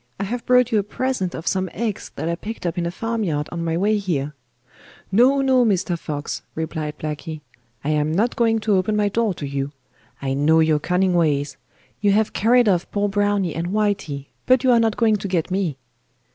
I 0.19 0.23
have 0.23 0.43
brought 0.47 0.71
you 0.71 0.79
a 0.79 0.83
present 0.83 1.35
of 1.35 1.45
some 1.45 1.69
eggs 1.73 2.09
that 2.15 2.27
I 2.27 2.33
picked 2.33 2.65
up 2.65 2.75
in 2.75 2.87
a 2.87 2.89
farmyard 2.89 3.47
on 3.51 3.63
my 3.63 3.77
way 3.77 3.99
here.' 3.99 4.33
'No, 5.11 5.41
no, 5.41 5.63
Mister 5.63 5.95
Fox,' 5.95 6.41
replied 6.55 6.97
Blacky, 6.97 7.41
'I 7.83 7.89
am 7.91 8.11
not 8.11 8.35
going 8.35 8.57
to 8.61 8.73
open 8.77 8.95
my 8.95 9.09
door 9.09 9.35
to 9.35 9.45
you. 9.45 9.71
I 10.19 10.33
know 10.33 10.59
your 10.59 10.79
cunning 10.79 11.13
ways. 11.13 11.55
You 11.99 12.13
have 12.13 12.33
carried 12.33 12.67
off 12.67 12.89
poor 12.89 13.09
Browny 13.09 13.53
and 13.53 13.67
Whitey, 13.67 14.29
but 14.47 14.63
you 14.63 14.71
are 14.71 14.79
not 14.79 14.97
going 14.97 15.17
to 15.17 15.27
get 15.27 15.51
me. 15.51 15.77